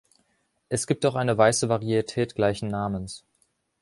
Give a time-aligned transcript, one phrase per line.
[0.67, 3.23] Es gibt auch eine weiße Varietät gleichen Namens.